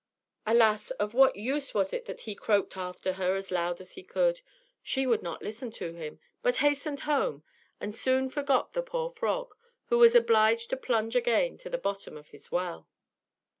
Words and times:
Alas! 0.47 0.89
of 0.89 1.13
what 1.13 1.35
use 1.35 1.75
was 1.75 1.93
it 1.93 2.05
that 2.05 2.21
he 2.21 2.33
croaked 2.33 2.75
after 2.75 3.13
her 3.13 3.35
as 3.35 3.51
loud 3.51 3.79
as 3.79 3.91
he 3.91 4.01
could. 4.01 4.41
She 4.81 5.05
would 5.05 5.21
not 5.21 5.43
listen 5.43 5.69
to 5.73 5.93
him, 5.93 6.19
but 6.41 6.55
hastened 6.55 7.01
home, 7.01 7.43
and 7.79 7.93
soon 7.93 8.27
forgot 8.27 8.73
the 8.73 8.81
poor 8.81 9.11
frog, 9.11 9.53
who 9.89 9.99
was 9.99 10.15
obliged 10.15 10.71
to 10.71 10.75
plunge 10.77 11.15
again 11.15 11.55
to 11.59 11.69
the 11.69 11.77
bottom 11.77 12.17
of 12.17 12.29
his 12.29 12.51
well. 12.51 12.87